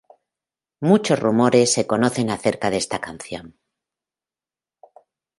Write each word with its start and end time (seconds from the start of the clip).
Muchos 0.79 1.19
rumores 1.19 1.71
se 1.73 1.85
conocen 1.85 2.31
acerca 2.31 2.71
de 2.71 2.77
esta 2.77 2.97
canción. 2.99 3.59